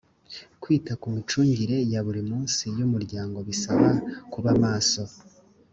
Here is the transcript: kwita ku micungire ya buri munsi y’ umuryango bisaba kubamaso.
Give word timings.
kwita 0.61 0.93
ku 1.01 1.07
micungire 1.15 1.77
ya 1.91 2.01
buri 2.05 2.21
munsi 2.29 2.63
y’ 2.77 2.81
umuryango 2.87 3.37
bisaba 3.47 3.89
kubamaso. 4.31 5.03